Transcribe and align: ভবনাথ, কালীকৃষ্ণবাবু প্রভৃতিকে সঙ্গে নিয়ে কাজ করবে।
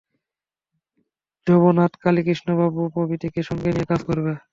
ভবনাথ, 1.47 1.91
কালীকৃষ্ণবাবু 2.03 2.81
প্রভৃতিকে 2.93 3.41
সঙ্গে 3.49 3.69
নিয়ে 3.71 3.89
কাজ 3.91 4.01
করবে। 4.07 4.31